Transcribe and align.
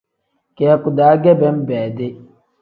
Kiyaku-daa 0.55 1.15
ge 1.23 1.31
benbeedi. 1.39 2.07